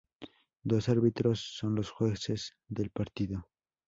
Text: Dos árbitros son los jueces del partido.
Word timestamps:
Dos 0.63 0.89
árbitros 0.89 1.57
son 1.59 1.75
los 1.75 1.91
jueces 1.91 2.55
del 2.67 2.89
partido. 2.89 3.47